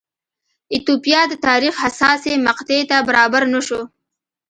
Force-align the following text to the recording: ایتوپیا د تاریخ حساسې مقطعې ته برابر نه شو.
ایتوپیا 0.73 1.21
د 1.31 1.33
تاریخ 1.47 1.73
حساسې 1.83 2.31
مقطعې 2.47 2.83
ته 2.89 2.97
برابر 3.07 3.43
نه 3.53 3.59
شو. 3.67 3.81